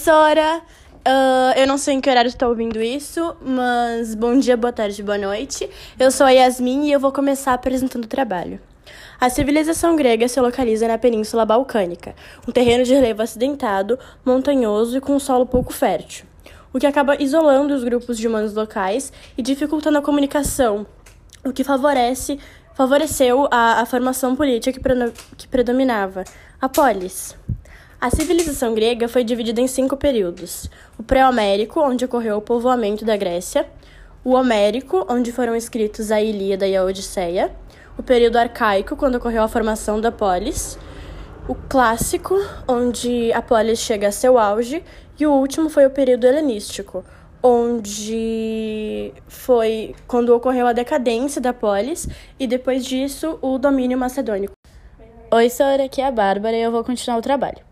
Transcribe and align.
Sora, 0.00 0.62
uh, 1.06 1.58
eu 1.58 1.66
não 1.66 1.76
sei 1.76 1.92
em 1.92 2.00
que 2.00 2.08
horário 2.08 2.30
está 2.30 2.48
ouvindo 2.48 2.80
isso, 2.80 3.36
mas 3.42 4.14
bom 4.14 4.38
dia, 4.38 4.56
boa 4.56 4.72
tarde, 4.72 5.02
boa 5.02 5.18
noite. 5.18 5.68
Eu 5.98 6.10
sou 6.10 6.26
a 6.26 6.30
Yasmin 6.30 6.86
e 6.86 6.92
eu 6.92 6.98
vou 6.98 7.12
começar 7.12 7.52
apresentando 7.52 8.06
o 8.06 8.08
trabalho. 8.08 8.58
A 9.20 9.28
civilização 9.28 9.96
grega 9.96 10.26
se 10.26 10.40
localiza 10.40 10.88
na 10.88 10.96
Península 10.96 11.44
Balcânica, 11.44 12.14
um 12.48 12.50
terreno 12.50 12.82
de 12.82 12.94
relevo 12.94 13.20
acidentado, 13.20 13.98
montanhoso 14.24 14.96
e 14.96 15.02
com 15.02 15.18
solo 15.18 15.44
pouco 15.44 15.70
fértil, 15.70 16.24
o 16.72 16.78
que 16.78 16.86
acaba 16.86 17.22
isolando 17.22 17.74
os 17.74 17.84
grupos 17.84 18.16
de 18.16 18.26
humanos 18.26 18.54
locais 18.54 19.12
e 19.36 19.42
dificultando 19.42 19.98
a 19.98 20.02
comunicação, 20.02 20.86
o 21.44 21.52
que 21.52 21.62
favorece, 21.62 22.40
favoreceu 22.74 23.46
a, 23.50 23.82
a 23.82 23.84
formação 23.84 24.34
política 24.34 24.72
que, 24.72 24.80
que 25.36 25.46
predominava, 25.46 26.24
a 26.58 26.70
polis. 26.70 27.36
A 28.00 28.08
civilização 28.08 28.72
grega 28.72 29.06
foi 29.08 29.22
dividida 29.22 29.60
em 29.60 29.66
cinco 29.66 29.94
períodos: 29.94 30.70
o 30.98 31.02
pré-homérico, 31.02 31.80
onde 31.80 32.06
ocorreu 32.06 32.38
o 32.38 32.40
povoamento 32.40 33.04
da 33.04 33.14
Grécia, 33.14 33.66
o 34.24 34.30
homérico, 34.30 35.04
onde 35.06 35.30
foram 35.30 35.54
escritos 35.54 36.10
a 36.10 36.18
Ilíada 36.18 36.66
e 36.66 36.74
a 36.74 36.82
Odisseia, 36.82 37.54
o 37.98 38.02
período 38.02 38.38
arcaico, 38.38 38.96
quando 38.96 39.16
ocorreu 39.16 39.42
a 39.42 39.48
formação 39.48 40.00
da 40.00 40.10
polis, 40.10 40.78
o 41.46 41.54
clássico, 41.54 42.34
onde 42.66 43.30
a 43.34 43.42
polis 43.42 43.80
chega 43.80 44.08
a 44.08 44.12
seu 44.12 44.38
auge, 44.38 44.82
e 45.18 45.26
o 45.26 45.32
último 45.32 45.68
foi 45.68 45.84
o 45.84 45.90
período 45.90 46.26
helenístico, 46.26 47.04
onde 47.42 49.12
foi 49.28 49.94
quando 50.06 50.34
ocorreu 50.34 50.66
a 50.66 50.72
decadência 50.72 51.38
da 51.38 51.52
polis 51.52 52.08
e 52.38 52.46
depois 52.46 52.82
disso 52.82 53.38
o 53.42 53.58
domínio 53.58 53.98
macedônico. 53.98 54.54
Oi, 55.30 55.50
Sora, 55.50 55.84
aqui 55.84 56.00
é 56.00 56.06
a 56.06 56.10
Bárbara 56.10 56.56
e 56.56 56.62
eu 56.62 56.72
vou 56.72 56.82
continuar 56.82 57.18
o 57.18 57.22
trabalho. 57.22 57.69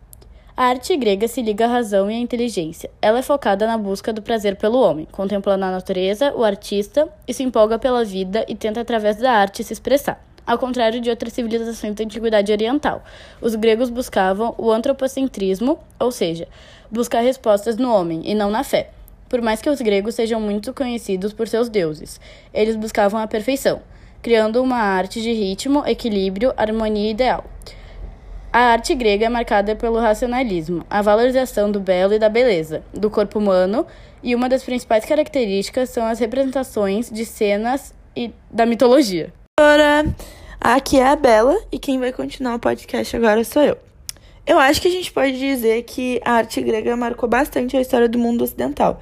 A 0.59 0.71
arte 0.71 0.97
grega 0.97 1.29
se 1.29 1.41
liga 1.41 1.67
à 1.67 1.69
razão 1.69 2.11
e 2.11 2.15
à 2.17 2.19
inteligência. 2.19 2.91
Ela 3.01 3.21
é 3.21 3.23
focada 3.23 3.65
na 3.65 3.79
busca 3.79 4.13
do 4.13 4.21
prazer 4.21 4.57
pelo 4.57 4.81
homem, 4.81 5.07
contemplando 5.13 5.65
a 5.65 5.71
natureza, 5.71 6.35
o 6.35 6.43
artista 6.43 7.09
e 7.29 7.33
se 7.33 7.45
empolga 7.45 7.79
pela 7.79 8.05
vida 8.05 8.45
e 8.49 8.57
tenta 8.57 8.81
através 8.81 9.19
da 9.19 9.31
arte 9.31 9.63
se 9.63 9.73
expressar. 9.73 10.21
Ao 10.45 10.59
contrário 10.59 11.01
de 11.01 11.11
outras 11.11 11.33
civilizações 11.33 11.95
da 11.95 12.03
antiguidade 12.03 12.51
oriental, 12.51 13.05
os 13.41 13.55
gregos 13.55 13.89
buscavam 13.89 14.53
o 14.59 14.73
antropocentrismo, 14.73 15.79
ou 15.97 16.11
seja, 16.11 16.49
buscar 16.91 17.21
respostas 17.21 17.77
no 17.77 17.95
homem 17.95 18.23
e 18.25 18.35
não 18.35 18.51
na 18.51 18.65
fé. 18.65 18.91
Por 19.29 19.41
mais 19.41 19.63
que 19.63 19.71
os 19.71 19.81
gregos 19.81 20.17
sejam 20.17 20.41
muito 20.41 20.75
conhecidos 20.75 21.33
por 21.33 21.47
seus 21.47 21.69
deuses, 21.69 22.21
eles 22.53 22.75
buscavam 22.75 23.21
a 23.21 23.29
perfeição, 23.29 23.81
criando 24.21 24.61
uma 24.61 24.79
arte 24.79 25.23
de 25.23 25.33
ritmo, 25.33 25.87
equilíbrio, 25.87 26.53
harmonia 26.57 27.13
ideal. 27.13 27.45
A 28.51 28.73
arte 28.73 28.95
grega 28.95 29.27
é 29.27 29.29
marcada 29.29 29.77
pelo 29.77 29.99
racionalismo, 29.99 30.85
a 30.89 31.03
valorização 31.03 31.71
do 31.71 31.79
belo 31.79 32.15
e 32.15 32.19
da 32.19 32.31
beleza, 32.31 32.83
do 32.95 33.11
corpo 33.11 33.39
humano, 33.39 33.87
e 34.23 34.35
uma 34.35 34.49
das 34.49 34.65
principais 34.65 35.05
características 35.05 35.91
são 35.91 36.07
as 36.07 36.19
representações 36.19 37.11
de 37.11 37.27
cenas 37.27 37.95
e 38.17 38.33
da 38.51 38.65
mitologia. 38.65 39.33
Ora, 39.61 40.07
aqui 40.59 40.99
é 40.99 41.07
a 41.07 41.15
Bela 41.15 41.61
e 41.71 41.79
quem 41.79 41.99
vai 41.99 42.11
continuar 42.11 42.55
o 42.55 42.59
podcast 42.59 43.15
agora 43.15 43.45
sou 43.45 43.63
eu. 43.63 43.77
Eu 44.47 44.59
acho 44.59 44.81
que 44.81 44.89
a 44.89 44.91
gente 44.91 45.13
pode 45.13 45.39
dizer 45.39 45.83
que 45.83 46.19
a 46.25 46.33
arte 46.33 46.63
grega 46.63 46.97
marcou 46.97 47.29
bastante 47.29 47.77
a 47.77 47.83
história 47.83 48.09
do 48.09 48.19
mundo 48.19 48.43
ocidental. 48.43 48.99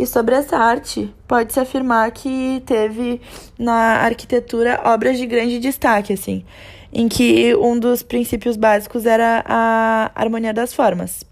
E 0.00 0.06
sobre 0.06 0.34
essa 0.34 0.56
arte, 0.56 1.12
pode-se 1.28 1.60
afirmar 1.60 2.10
que 2.10 2.62
teve 2.64 3.20
na 3.58 3.98
arquitetura 3.98 4.80
obras 4.84 5.18
de 5.18 5.26
grande 5.26 5.58
destaque, 5.58 6.14
assim 6.14 6.44
em 6.92 7.08
que 7.08 7.54
um 7.56 7.78
dos 7.78 8.02
princípios 8.02 8.56
básicos 8.56 9.06
era 9.06 9.44
a 9.46 10.10
harmonia 10.14 10.52
das 10.52 10.74
formas. 10.74 11.24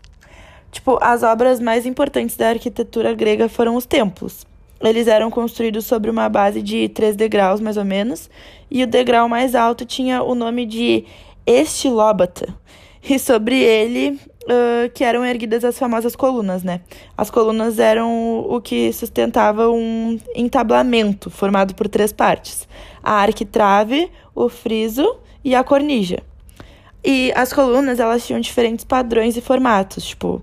Tipo, 0.70 0.98
as 1.02 1.22
obras 1.22 1.58
mais 1.58 1.86
importantes 1.86 2.36
da 2.36 2.50
arquitetura 2.50 3.14
grega 3.14 3.48
foram 3.48 3.75
os 3.75 3.86
templos. 3.86 4.47
Eles 4.80 5.08
eram 5.08 5.30
construídos 5.30 5.84
sobre 5.86 6.10
uma 6.10 6.28
base 6.28 6.62
de 6.62 6.88
três 6.91 7.16
degraus, 7.16 7.60
mais 7.60 7.77
ou 7.77 7.84
menos, 7.84 8.30
e 8.70 8.84
o 8.84 8.86
degrau 8.86 9.28
mais 9.28 9.54
alto 9.54 9.84
tinha 9.84 10.22
o 10.22 10.34
nome 10.34 10.64
de 10.64 11.04
Estilóbata. 11.44 12.54
E 13.08 13.19
sobre 13.19 13.58
ele 13.58 14.20
uh, 14.44 14.91
que 14.92 15.02
eram 15.02 15.24
erguidas 15.24 15.64
as 15.64 15.78
famosas 15.78 16.14
colunas, 16.14 16.62
né? 16.62 16.82
As 17.16 17.30
colunas 17.30 17.78
eram 17.78 18.41
o 18.41 18.60
que 18.60 18.92
sustentava 18.92 19.70
um 19.70 20.19
entablamento 20.34 21.30
formado 21.30 21.74
por 21.74 21.88
três 21.88 22.12
partes: 22.12 22.69
a 23.02 23.14
arquitrave, 23.22 24.10
o 24.34 24.50
friso 24.50 25.16
e 25.42 25.54
a 25.54 25.64
cornija. 25.64 26.22
E 27.02 27.32
as 27.34 27.50
colunas, 27.50 27.98
elas 27.98 28.26
tinham 28.26 28.41
diferentes 28.41 28.84
padrões 28.84 29.36
e 29.38 29.40
formatos, 29.40 30.04
tipo, 30.04 30.42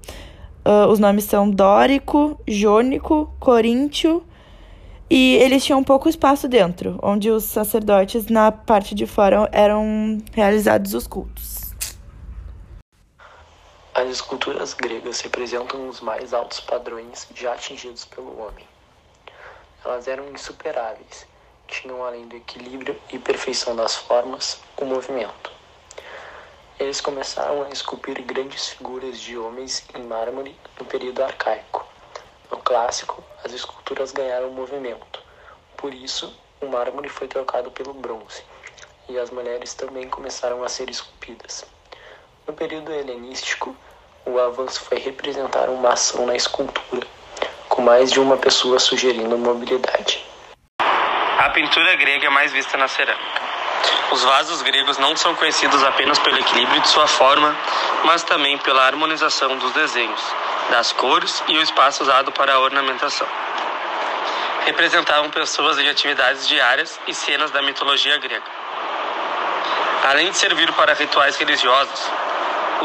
uh, 0.65 0.89
os 0.89 0.97
nomes 0.97 1.25
são 1.25 1.51
dórico, 1.51 2.39
jônico, 2.47 3.31
coríntio, 3.39 4.23
e 5.07 5.35
eles 5.35 5.63
tinham 5.63 5.83
pouco 5.83 6.09
espaço 6.09 6.47
dentro, 6.47 6.97
onde 7.03 7.29
os 7.29 7.43
sacerdotes, 7.43 8.25
na 8.27 8.51
parte 8.51 8.95
de 8.95 9.05
fora, 9.05 9.47
eram 9.51 10.17
realizados 10.33 10.95
os 10.95 11.05
cultos. 11.05 11.64
As 13.95 14.09
esculturas 14.09 14.73
gregas 14.73 15.21
representam 15.21 15.89
os 15.89 16.01
mais 16.01 16.33
altos 16.33 16.59
padrões 16.59 17.27
já 17.33 17.53
atingidos 17.53 18.05
pelo 18.05 18.39
homem. 18.39 18.67
Elas 19.83 20.07
eram 20.07 20.29
insuperáveis 20.31 21.25
tinham 21.67 22.03
além 22.03 22.27
do 22.27 22.35
equilíbrio 22.35 22.99
e 23.11 23.19
perfeição 23.19 23.75
das 23.75 23.95
formas, 23.95 24.61
o 24.77 24.85
movimento. 24.85 25.51
Eles 26.79 27.01
começaram 27.01 27.63
a 27.63 27.69
esculpir 27.69 28.21
grandes 28.23 28.69
figuras 28.69 29.19
de 29.19 29.37
homens 29.37 29.85
em 29.93 30.03
mármore 30.03 30.55
no 30.79 30.85
período 30.85 31.23
arcaico. 31.23 31.85
No 32.51 32.57
clássico, 32.57 33.23
as 33.43 33.53
esculturas 33.53 34.11
ganharam 34.11 34.51
movimento. 34.51 35.23
Por 35.77 35.93
isso, 35.93 36.33
o 36.61 36.67
mármore 36.67 37.09
foi 37.09 37.27
trocado 37.27 37.71
pelo 37.71 37.93
bronze, 37.93 38.43
e 39.09 39.17
as 39.17 39.29
mulheres 39.29 39.73
também 39.73 40.09
começaram 40.09 40.63
a 40.63 40.69
ser 40.69 40.89
esculpidas. 40.89 41.65
No 42.47 42.53
período 42.53 42.93
helenístico, 42.93 43.75
o 44.23 44.39
avanço 44.39 44.79
foi 44.81 44.99
representar 44.99 45.67
uma 45.67 45.93
ação 45.93 46.27
na 46.27 46.35
escultura, 46.35 47.07
com 47.67 47.81
mais 47.81 48.11
de 48.11 48.19
uma 48.19 48.37
pessoa 48.37 48.77
sugerindo 48.77 49.35
mobilidade. 49.35 50.23
A 51.39 51.49
pintura 51.49 51.95
grega 51.95 52.27
é 52.27 52.29
mais 52.29 52.51
vista 52.51 52.77
na 52.77 52.87
cerâmica. 52.87 53.41
Os 54.11 54.23
vasos 54.23 54.61
gregos 54.61 54.99
não 54.99 55.15
são 55.15 55.33
conhecidos 55.33 55.83
apenas 55.83 56.19
pelo 56.19 56.37
equilíbrio 56.37 56.79
de 56.81 56.87
sua 56.87 57.07
forma, 57.07 57.57
mas 58.03 58.21
também 58.21 58.59
pela 58.59 58.85
harmonização 58.85 59.57
dos 59.57 59.71
desenhos, 59.73 60.21
das 60.69 60.91
cores 60.91 61.43
e 61.47 61.57
o 61.57 61.61
espaço 61.63 62.03
usado 62.03 62.31
para 62.31 62.53
a 62.53 62.59
ornamentação. 62.59 63.27
Representavam 64.65 65.31
pessoas 65.31 65.79
em 65.79 65.89
atividades 65.89 66.47
diárias 66.47 66.99
e 67.07 67.13
cenas 67.13 67.49
da 67.49 67.63
mitologia 67.63 68.19
grega. 68.19 68.45
Além 70.07 70.29
de 70.29 70.37
servir 70.37 70.71
para 70.73 70.93
rituais 70.93 71.35
religiosos, 71.37 72.11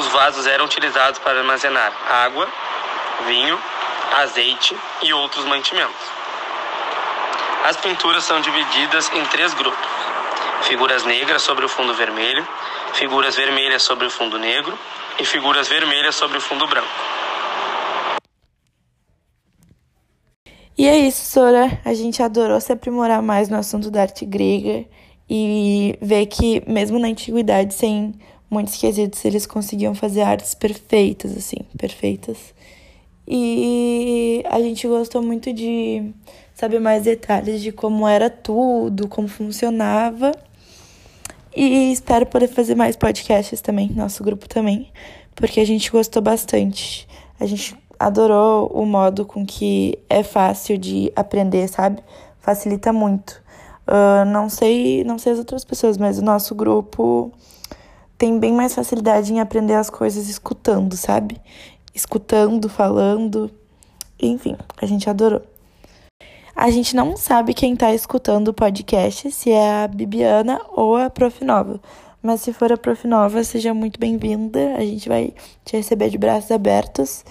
os 0.00 0.06
vasos 0.09 0.47
eram 0.47 0.65
utilizados 0.65 1.19
para 1.21 1.41
armazenar 1.41 1.93
água, 2.11 2.49
vinho, 3.27 3.59
azeite 4.22 4.75
e 5.03 5.12
outros 5.12 5.44
mantimentos. 5.44 6.21
As 7.65 7.77
pinturas 7.77 8.25
são 8.25 8.41
divididas 8.41 9.12
em 9.12 9.25
três 9.27 9.53
grupos: 9.53 9.89
figuras 10.62 11.05
negras 11.05 11.43
sobre 11.43 11.66
o 11.66 11.69
fundo 11.69 11.94
vermelho, 11.94 12.47
figuras 12.94 13.37
vermelhas 13.37 13.83
sobre 13.83 14.06
o 14.06 14.10
fundo 14.10 14.39
negro 14.39 14.77
e 15.19 15.25
figuras 15.25 15.69
vermelhas 15.69 16.15
sobre 16.15 16.39
o 16.39 16.41
fundo 16.41 16.66
branco. 16.66 16.89
E 20.78 20.89
é 20.89 20.97
isso, 20.97 21.22
Sora. 21.31 21.78
A 21.84 21.93
gente 21.93 22.22
adorou 22.22 22.59
se 22.59 22.72
aprimorar 22.72 23.21
mais 23.21 23.50
no 23.50 23.59
assunto 23.59 23.91
da 23.91 24.00
arte 24.00 24.25
grega 24.25 24.87
e 25.28 25.99
ver 26.00 26.25
que, 26.25 26.62
mesmo 26.66 26.99
na 26.99 27.09
antiguidade, 27.09 27.75
sem 27.75 28.15
muitos 28.50 28.77
quesitos, 28.77 29.25
eles 29.25 29.47
conseguiam 29.47 29.94
fazer 29.94 30.22
artes 30.22 30.55
perfeitas, 30.55 31.37
assim, 31.37 31.59
perfeitas. 31.78 32.37
E 33.27 34.42
a 34.51 34.60
gente 34.60 34.89
gostou 34.89 35.22
muito 35.22 35.53
de 35.53 36.13
saber 36.53 36.80
mais 36.80 37.04
detalhes 37.04 37.63
de 37.63 37.71
como 37.71 38.07
era 38.09 38.28
tudo, 38.28 39.07
como 39.07 39.28
funcionava. 39.28 40.33
E 41.54 41.92
espero 41.92 42.27
poder 42.27 42.48
fazer 42.48 42.74
mais 42.74 42.97
podcasts 42.97 43.60
também, 43.60 43.91
nosso 43.91 44.22
grupo 44.22 44.48
também, 44.48 44.91
porque 45.34 45.60
a 45.60 45.65
gente 45.65 45.91
gostou 45.91 46.21
bastante. 46.21 47.09
A 47.39 47.47
gente 47.47 47.77
adorou 47.98 48.69
o 48.69 48.84
modo 48.84 49.24
com 49.24 49.45
que 49.45 49.98
é 50.09 50.22
fácil 50.22 50.78
de 50.78 51.13
aprender, 51.15 51.69
sabe? 51.69 52.03
Facilita 52.41 52.92
muito. 52.92 53.42
Uh, 53.86 54.24
não 54.27 54.48
sei, 54.48 55.03
não 55.04 55.19
sei 55.19 55.33
as 55.33 55.39
outras 55.39 55.65
pessoas, 55.65 55.98
mas 55.98 56.19
o 56.19 56.22
nosso 56.22 56.54
grupo 56.54 57.33
tem 58.21 58.39
bem 58.39 58.53
mais 58.53 58.75
facilidade 58.75 59.33
em 59.33 59.41
aprender 59.41 59.72
as 59.72 59.89
coisas 59.89 60.28
escutando, 60.28 60.95
sabe? 60.95 61.41
Escutando, 61.95 62.69
falando. 62.69 63.51
Enfim, 64.21 64.59
a 64.77 64.84
gente 64.84 65.09
adorou. 65.09 65.41
A 66.55 66.71
gente 66.71 66.95
não 66.95 67.17
sabe 67.17 67.55
quem 67.55 67.72
está 67.72 67.95
escutando 67.95 68.49
o 68.49 68.53
podcast, 68.53 69.33
se 69.33 69.51
é 69.51 69.84
a 69.84 69.89
Bibiana 69.89 70.61
ou 70.69 70.99
a 70.99 71.09
Prof. 71.09 71.43
Nova. 71.43 71.81
Mas 72.22 72.43
se 72.43 72.53
for 72.53 72.71
a 72.71 72.77
Prof. 72.77 73.07
Nova, 73.07 73.43
seja 73.43 73.72
muito 73.72 73.99
bem-vinda. 73.99 74.75
A 74.77 74.83
gente 74.83 75.09
vai 75.09 75.33
te 75.65 75.78
receber 75.78 76.11
de 76.11 76.19
braços 76.19 76.51
abertos. 76.51 77.25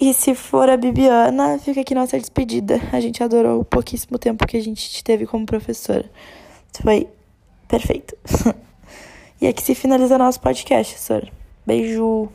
E 0.00 0.12
se 0.12 0.34
for 0.34 0.68
a 0.68 0.76
Bibiana, 0.76 1.60
fica 1.60 1.82
aqui 1.82 1.94
nossa 1.94 2.18
despedida. 2.18 2.80
A 2.92 2.98
gente 2.98 3.22
adorou 3.22 3.60
o 3.60 3.64
pouquíssimo 3.64 4.18
tempo 4.18 4.48
que 4.48 4.56
a 4.56 4.62
gente 4.62 4.90
te 4.90 5.04
teve 5.04 5.26
como 5.26 5.46
professora. 5.46 6.10
Foi 6.82 7.06
perfeito. 7.68 8.16
e 9.40 9.46
aqui 9.46 9.62
se 9.62 9.74
finaliza 9.74 10.18
nosso 10.18 10.40
podcast, 10.40 10.98
Sora. 10.98 11.28
Beijo! 11.66 12.28